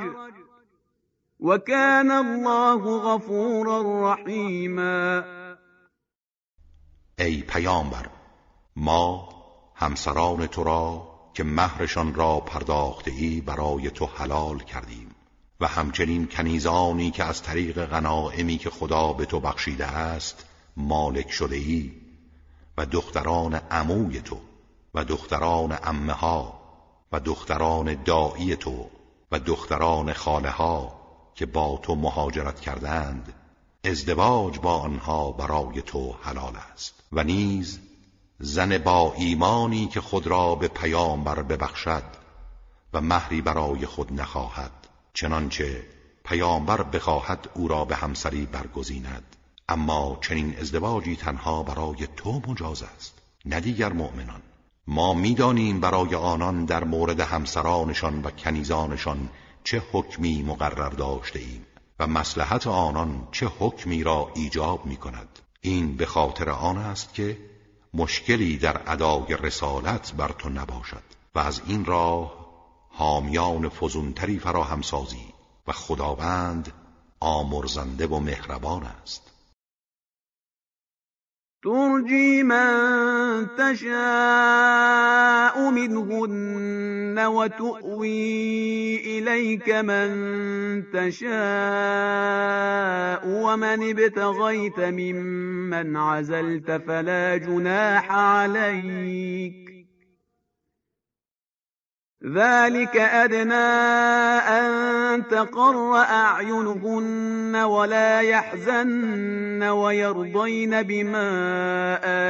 [1.40, 5.24] وكان الله غفورا رحيما
[7.20, 8.10] ای پیامبر
[8.76, 9.30] ما
[9.76, 15.11] همسران تو را که مهرشان را پرداخته ای برای تو حلال کردیم.
[15.62, 20.46] و همچنین کنیزانی که از طریق غنائمی که خدا به تو بخشیده است
[20.78, 21.92] مالک شده ای
[22.78, 24.38] و دختران عموی تو
[24.94, 26.62] و دختران امه ها
[27.12, 28.90] و دختران دایی تو
[29.32, 31.02] و دختران خاله ها
[31.36, 33.34] که با تو مهاجرت کردند
[33.84, 36.94] ازدواج با آنها برای تو حلال است.
[37.12, 37.80] و نیز
[38.40, 42.04] زن با ایمانی که خود را به پیامبر ببخشد
[42.94, 44.81] و مهری برای خود نخواهد.
[45.14, 45.84] چنانچه
[46.26, 49.36] پیامبر بخواهد او را به همسری برگزیند.
[49.70, 54.42] اما چنین ازدواجی تنها برای تو مجاز است نه دیگر مؤمنان.
[54.88, 59.30] ما می‌دانیم برای آنان در مورد همسرانشان و کنیزانشان
[59.64, 61.66] چه حکمی مقرر داشته ایم
[62.00, 67.38] و مسلحت آنان چه حکمی را ایجاب می کند این به خاطر آن است که
[67.94, 71.04] مشکلی در ادای رسالت بر تو نباشد
[71.36, 72.41] و از این راه
[72.92, 75.34] حامیان فزونتری فراهم سازی
[75.68, 76.74] و خداوند
[77.20, 79.32] آمرزنده و مهربان است.
[81.64, 83.92] ترجي من تشاء
[85.70, 90.10] منهن وتؤوي إليك من
[90.94, 91.32] تشاء
[93.28, 99.71] ومن ابتغيت ممن عزلت فلا جناح عليك
[102.26, 103.54] ذلك أدنى
[104.46, 111.30] أن تقر أعينهن ولا يحزن ويرضين بما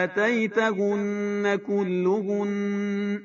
[0.04, 3.22] آتيتهن كلهن.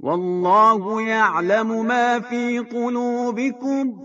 [0.00, 4.02] والله يعلم ما في قلوبكم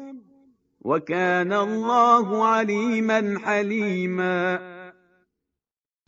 [0.82, 4.60] وكان الله عليما حليما.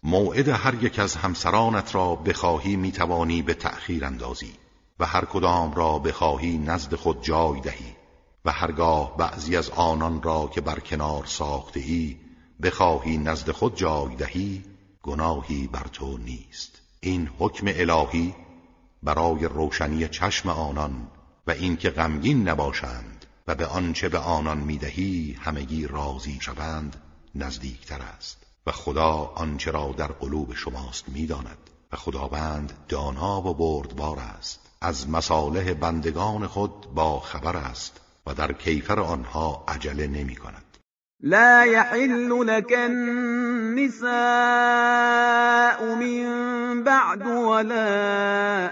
[0.04, 4.63] موعد هر یک از همسرانت را بخواهی میتوانی به تأخیر اندازی.
[5.00, 7.96] و هر کدام را بخواهی نزد خود جای دهی
[8.46, 12.18] و هرگاه بعضی از آنان را که بر کنار ساخته ای
[12.64, 14.64] بخواهی نزد خود جای دهی
[15.04, 16.82] گناهی بر تو نیست.
[17.00, 18.36] این حکم الهی
[19.04, 21.08] برای روشنی چشم آنان
[21.48, 26.96] و اینکه غمگین نباشند و به آنچه به آنان می‌دهی همگی راضی شوند
[27.36, 28.46] نزدیکتر است.
[28.68, 34.60] و خدا آنچه را در قلوب شماست می‌داند و خداوند دانا و بردبار است.
[34.84, 40.64] از مصالح بندگان خود با خبر است و در کیفر آنها عجله نمی کند.
[41.20, 44.10] لا يحل لك النساء
[45.96, 47.86] من بعد ولا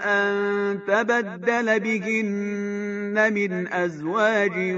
[0.04, 4.76] أن تبدل بهن من أزواج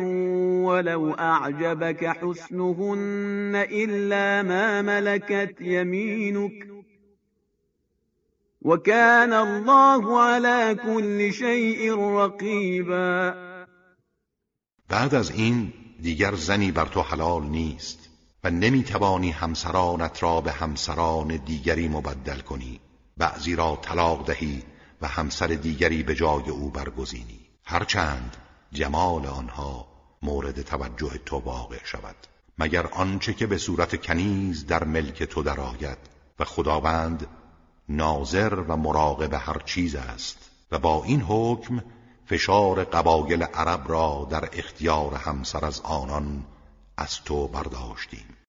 [0.65, 6.84] ولو أعجبك حسنهن إلا ما ملكت يمينك.
[8.65, 13.35] وكان الله على كل شيء رقيبا.
[14.89, 17.99] بعد از این دیگر زنی بر تو حلال نیست
[18.45, 22.81] و نمی‌توانی همسرانت را به همسران دیگری مبدل کنی.
[23.17, 24.63] بعضی را طلاق دهی
[25.03, 27.41] و همسر دیگری به جای او برگزینی.
[27.65, 28.37] هرچند
[28.73, 29.89] جمال آنها
[30.23, 32.17] مورد توجه تو واقع شود.
[32.59, 35.99] مگر آنچه که به صورت کنیز در ملک تو درآید
[36.39, 37.27] و خداوند
[37.89, 41.85] ناظر و مراقب هر چیز است و با این حکم
[42.27, 46.45] فشار قبایل عرب را در اختیار همسر از آنان
[46.97, 48.34] از تو برداشتیم.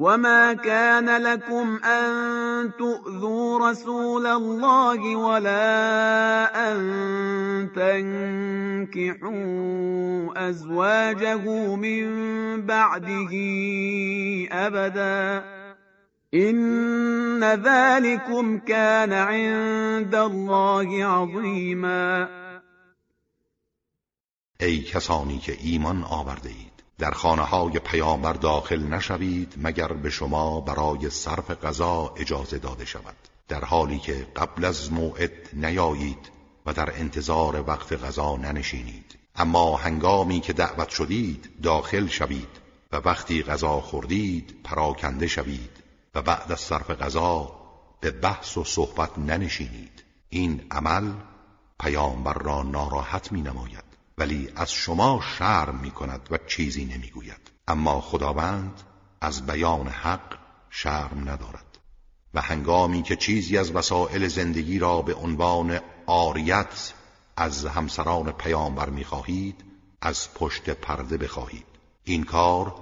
[0.00, 6.78] وما كان لكم أن تؤذوا رسول الله ولا أن
[7.76, 9.30] تنكحوا
[10.48, 12.06] أزواجه من
[12.66, 13.32] بعده
[14.52, 15.44] أبدا
[16.32, 22.28] این ذلكم كان عند الله عظیما
[24.60, 26.69] ای کسانی که ایمان آورده اید.
[27.00, 33.16] در خانه های پیامبر داخل نشوید مگر به شما برای صرف غذا اجازه داده شود.
[33.48, 36.30] در حالی که قبل از موعد نیایید
[36.66, 39.18] و در انتظار وقت غذا ننشینید.
[39.36, 42.60] اما هنگامی که دعوت شدید داخل شوید
[42.92, 45.70] و وقتی غذا خوردید پراکنده شوید
[46.14, 47.52] و بعد از صرف غذا
[48.00, 50.04] به بحث و صحبت ننشینید.
[50.28, 51.12] این عمل
[51.80, 53.89] پیامبر را ناراحت می نماید
[54.20, 58.82] ولی از شما شرم می کند و چیزی نمی گوید اما خداوند
[59.20, 60.38] از بیان حق
[60.70, 61.78] شرم ندارد.
[62.34, 66.92] و هنگامی که چیزی از وسایل زندگی را به عنوان آریت
[67.36, 69.64] از همسران پیامبر می خواهید
[70.00, 71.66] از پشت پرده بخواهید.
[72.04, 72.74] این کار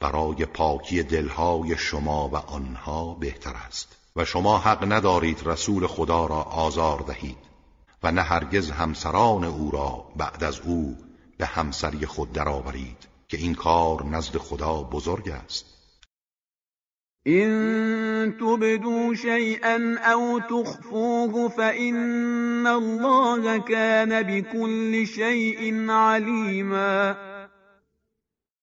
[0.00, 3.96] برای پاکی دلهای شما و آنها بهتر است.
[4.16, 7.53] و شما حق ندارید رسول خدا را آزار دهید.
[8.04, 10.96] و نه هرگز همسران او را بعد از او
[11.38, 15.66] به همسری خود درآورید که این کار نزد خدا بزرگ است.
[17.26, 19.78] این تبدو شیئا
[20.14, 27.14] او تخفوه فإن الله كان بكل شیء علیما.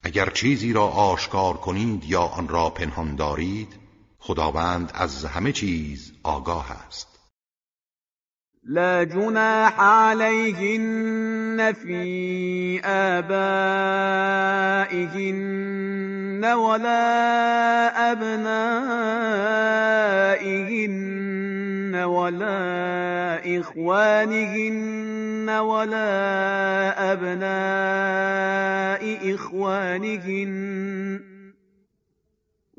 [0.03, 3.73] اگر چیزی را آشکار کنید یا آن را پنهان دارید
[4.19, 7.10] خداوند از همه چیز آگاه است.
[8.63, 13.31] لا جناح عليهن في آبائهن
[16.45, 18.41] ولا أبنائهن
[21.95, 26.11] ولا إخوانهن ولا
[27.13, 27.41] أبناء
[29.35, 31.30] إخوانهن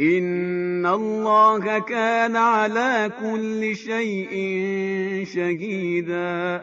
[0.00, 4.30] این الله كان على كل شيء
[5.24, 6.60] شهیدا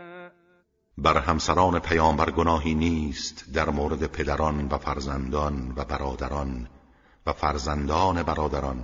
[0.98, 6.68] بر همسران پیامبر گناهی نیست در مورد پدران و فرزندان و برادران
[7.26, 8.84] و فرزندان برادران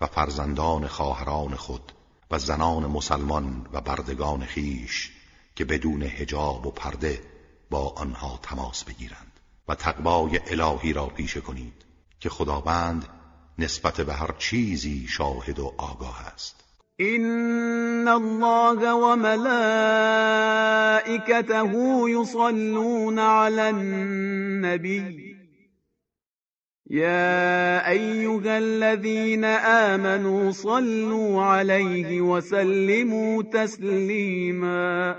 [0.00, 1.92] و فرزندان خواهران خود
[2.30, 5.12] و زنان مسلمان و بردگان خیش
[5.56, 7.20] که بدون حجاب و پرده
[7.70, 11.84] با آنها تماس بگیرند و تقوای الهی را پیشه کنید
[12.20, 13.08] که خداوند
[13.58, 16.64] نسبت به هر چیزی شاهد و آگاه است.
[16.96, 19.54] این الله و ملائکته
[22.08, 25.34] یصلون علی النبی
[26.90, 35.16] يا أيها الذين آمنوا صلوا عليه وسلموا تسلیما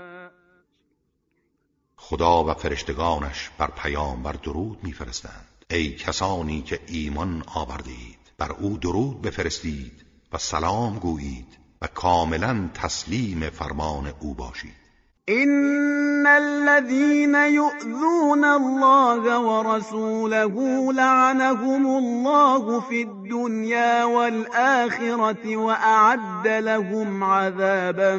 [1.96, 5.46] خدا و فرشتگانش بر پیامبر درود میفرستند.
[5.70, 7.90] ای کسانی که ایمان آورده
[8.38, 14.86] بر او درود بفرستید و سلام گویید و کاملا تسلیم فرمان او باشید.
[15.28, 28.16] ان الذين يؤذون الله ورسوله لعنهم الله في الدنيا والآخرة وأعد لهم عذابا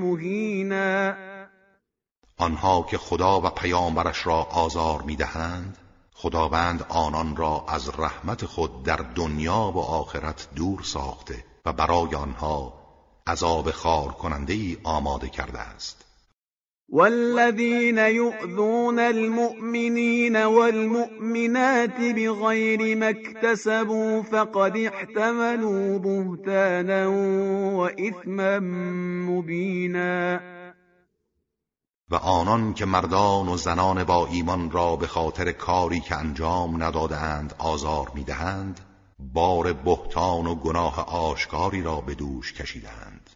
[0.00, 1.16] مهینا
[2.38, 5.78] آنها که خدا و پیامبرش را آزار می‌دهند
[6.22, 12.74] خداوند آنان را از رحمت خود در دنیا و آخرت دور ساخته و برای آنها
[13.26, 16.04] عذاب خار کننده ای آماده کرده است.
[16.92, 27.12] والذین یؤذون المؤمنین والمؤمنات بغیر ما اكتسبوا فقد احتملوا بهتانا
[27.76, 27.88] و
[29.30, 30.40] مبینا.
[32.10, 37.54] و آنان که مردان و زنان با ایمان را به خاطر کاری که انجام ندادند
[37.58, 38.80] آزار می‌دهند
[39.18, 43.30] بار بهتان و گناه آشکاری را به دوش کشیدند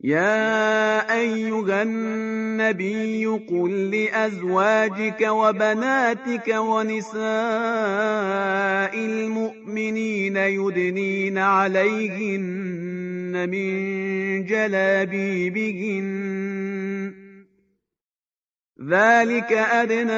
[0.00, 7.24] یا ایها النبی قل لأزواجك وبناتك ونساء
[8.94, 16.04] المؤمنين يدنين عليهن من جلابيبهن
[18.82, 20.12] ذلك أدنى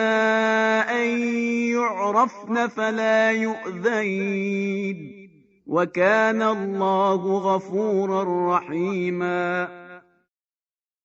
[0.91, 1.19] أن
[1.73, 4.97] يعرفن فلا يؤذين
[5.67, 9.69] وكان الله غفورا رحيما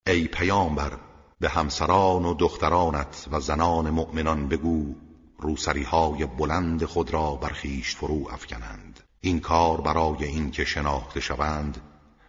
[0.08, 0.98] ای پیامبر
[1.40, 4.96] به همسران و دخترانت و زنان مؤمنان بگو
[5.40, 9.00] روسری های بلند خود را برخیش فرو افکنند.
[9.22, 11.82] این کار برای اینکه شناخته شوند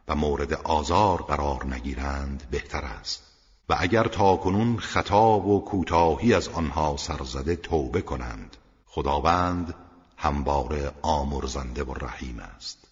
[0.08, 3.31] و مورد آزار قرار نگیرند بهتر است.
[3.72, 8.56] و اگر تا کنون خطا و کوتاهی از آنها سرزده توبه کنند
[8.86, 9.74] خداوند
[10.16, 12.88] همواره آمرزنده و رحیم است.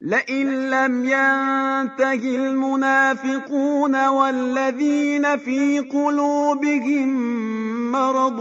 [0.00, 7.08] لئن لم ينته المنافقون والذين في قلوبهم
[7.92, 8.38] مرض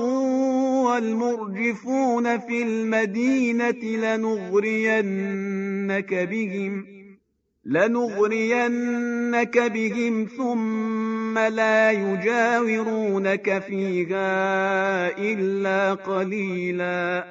[0.87, 5.33] والمرجفون في المدينة لنغرينك
[6.13, 7.02] بهم
[7.65, 17.23] لنغرينك بهم ثم لا يجاورونك فيها إلا قليلا.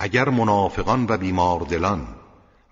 [0.00, 2.06] اگر منافقان و بیماردلان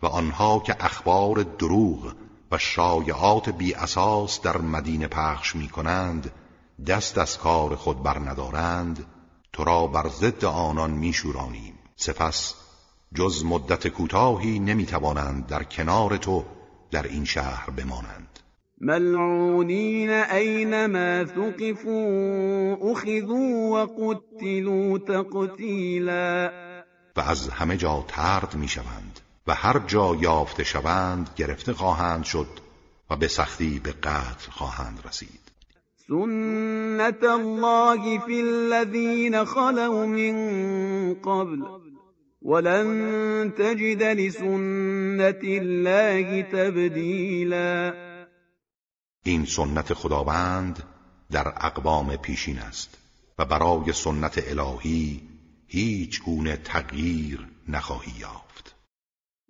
[0.02, 2.12] و آنها که اخبار دروغ
[2.52, 6.32] و شایعات بی اساس در مدینه پخش می کنند
[6.86, 9.06] دست از کار خود برندارند
[9.52, 12.54] تو را بر ضد آنان میشورانیم سپس
[13.14, 16.44] جز مدت کوتاهی نمی‌توانند در کنار تو
[16.92, 18.38] در این شهر بمانند.
[18.80, 26.50] ملعونین اینما ثقفوا اخذوا و قتلوا تقتیلا.
[27.16, 32.48] و از همه جا ترد می‌شوند و هر جا یافته شوند گرفته خواهند شد
[33.10, 35.42] و به سختی به قتل خواهند رسید.
[36.08, 41.91] سنت الله فی الذین خلو من قبل.
[42.44, 47.94] ولن تجد لسنت الله تبدیلا
[49.24, 50.82] این سنت خداوند
[51.30, 52.98] در اقوام پیشین است
[53.38, 55.20] و برای سنت الهی
[55.66, 58.74] هیچ گونه تغییر نخواهی یافت.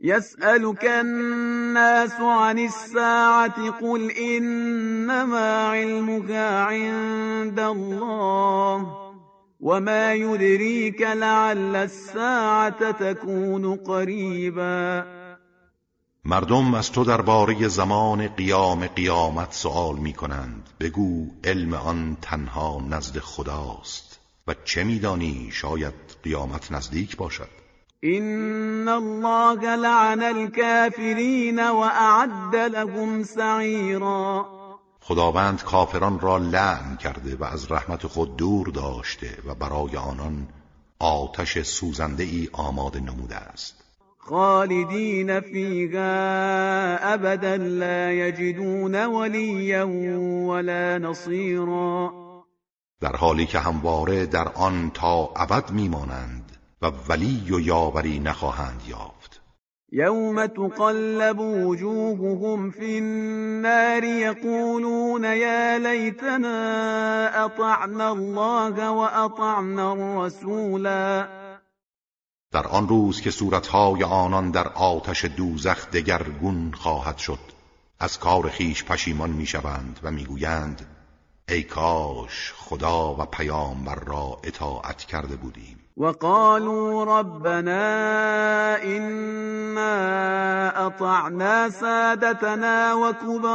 [0.01, 9.02] يسألك الناس عن الساعة قل إنما علمها عند الله.
[9.63, 15.05] وما يدريك لعل الساعة تكون قريبا.
[16.25, 23.19] مردم از تو درباره زمان قیام قیامت سوال می کنند بگو علم آن تنها نزد
[23.19, 24.21] خداست.
[24.47, 27.49] و چه میدانی شاید قیامت نزدیک باشد؟
[28.01, 34.47] این الله لعن الكافرین و اعد لهم سعیرا
[35.05, 40.49] خداوند کافران را لعن کرده و از رحمت خود دور داشته و برای آنان
[40.99, 43.75] آتش سوزنده ای آماده نموده است.
[44.19, 49.89] خالدین فیها ابدا لا یجدون ولیا
[50.49, 52.13] ولا نصیرا.
[53.01, 59.22] در حالی که همواره در آن تا ابد میمانند و ولی و یاوری نخواهند یافت.
[59.95, 71.29] يوم تقلب وجوههم في النار يقولون يا ليتنا اطعنا الله واطعنا الرسولا
[72.53, 77.39] در آن روز که صورتهای آنان در آتش دوزخ دگرگون خواهد شد
[77.99, 80.87] از کار خیش پشیمان می‌شوند و می‌گویند
[81.49, 85.82] ای کاش خدا و پیامبر را اطاعت کرده بودیم.
[85.97, 87.85] وقالوا ربنا
[88.85, 93.53] إنا أطعنا سادتنا وكبراءنا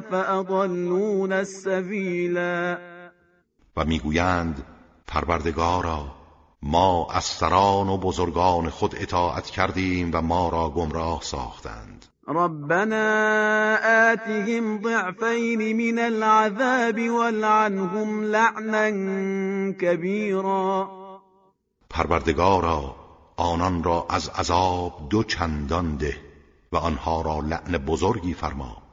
[0.00, 2.78] فأضلونا السبيلا.
[3.76, 4.62] و میگویند
[5.06, 6.17] پروردگارا
[6.62, 12.06] ما از سران و بزرگان خود اطاعت کردیم و ما را گمراه ساختند.
[12.28, 13.74] ربنا
[14.12, 18.90] آتهم ضعفين من العذاب والعنهم لعنا
[19.72, 20.90] كبيرا.
[21.90, 22.94] پروردگارا
[23.36, 26.16] آنان را از عذاب دو چندان ده
[26.72, 28.87] و آنها را لعن بزرگی فرما.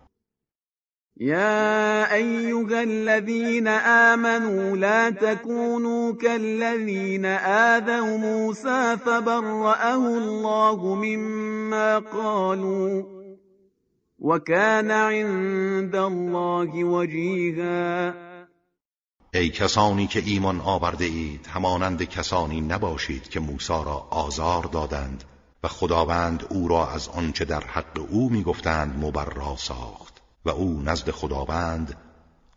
[1.17, 13.03] يا أيها الذين آمنوا لا تكونوا كالذين آذوا موسى فبرأه الله مما قالوا
[14.19, 18.13] وكان عند الله وجیها
[19.33, 25.23] ای کسانی که ایمان آورده اید همانند کسانی نباشید که موسی را آزار دادند
[25.63, 30.14] و خداوند او را از آنچه در حق او می‌گفتند مبرا ساخت.
[30.45, 31.95] و او نزد خداوند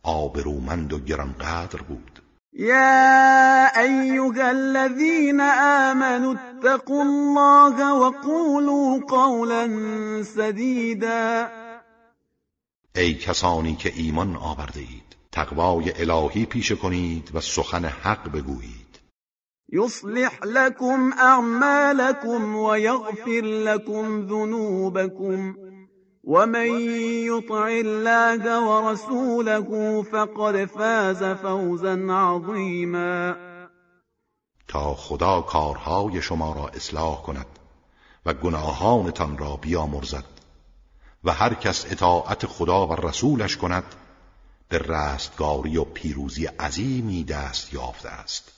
[0.03, 2.22] آبرومند و گرانقدر بود.
[2.53, 9.66] يا أيها الذين آمنوا اتقوا الله وقولوا قولا
[10.22, 11.49] سديدا
[12.97, 18.89] ای کسانی که ایمان آورده اید تقوای الهی پیشه کنید و سخن حق بگویید.
[19.72, 25.55] يصلح لكم اعمالكم ويغفر لكم ذنوبكم
[26.25, 26.66] ومن
[27.27, 33.37] يطع الله ورسوله فقد فاز فوزا عظیما
[34.69, 37.47] تا خدا کارهای شما را اصلاح کند
[38.27, 40.25] و گناهانتان را بیامرزد
[41.25, 43.85] و هر کس اطاعت خدا و رسولش کند
[44.69, 48.57] به رستگاری و پیروزی عظیمی دست یافته است.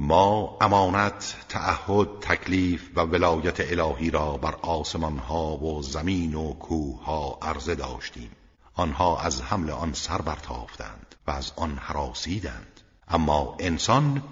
[0.00, 7.04] ما امانت، تعهد، تکلیف و ولایت الهی را بر آسمان ها و زمین و کوه
[7.04, 8.30] ها عرضه داشتیم.
[8.74, 12.80] آنها از حمل آن سر برتافتند و از آن حراسیدند.
[13.08, 14.22] اما انسان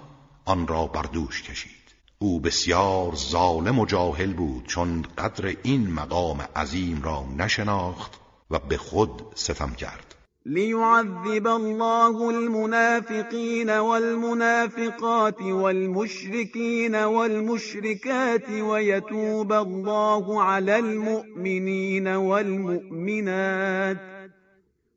[0.45, 1.95] آن را بر دوش کشید.
[2.19, 8.11] او بسیار ظالم و جاهل بود چون قدر این مقام عظیم را نشناخت
[8.51, 10.06] و به خود ستم کرد.
[10.47, 23.97] ليعذب الله المنافقين والمنافقات والمشركين والمشركات ويتوب الله على المؤمنين والمؤمنات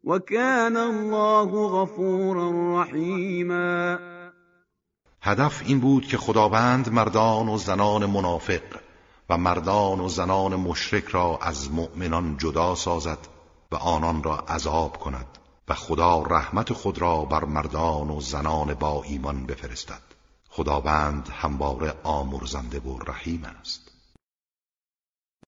[0.05, 3.99] وكان الله غفورا رحيما
[5.23, 8.63] هدف این بود که خداوند مردان و زنان منافق
[9.31, 13.19] و مردان و زنان مشرک را از مؤمنان جدا سازد
[13.73, 15.40] و آنان را عذاب کند.
[15.71, 20.03] و خدا رحمت خود را بر مردان و زنان با ایمان بفرستد.
[20.49, 23.90] خداوند همواره آمرزنده و رحیم است.